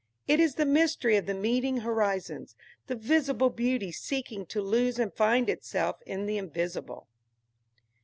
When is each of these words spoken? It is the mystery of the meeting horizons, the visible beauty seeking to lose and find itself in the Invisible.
It 0.27 0.39
is 0.39 0.55
the 0.55 0.65
mystery 0.65 1.15
of 1.15 1.27
the 1.27 1.35
meeting 1.35 1.81
horizons, 1.81 2.55
the 2.87 2.95
visible 2.95 3.51
beauty 3.51 3.91
seeking 3.91 4.47
to 4.47 4.59
lose 4.59 4.97
and 4.97 5.13
find 5.13 5.47
itself 5.47 6.01
in 6.07 6.25
the 6.25 6.39
Invisible. 6.39 7.05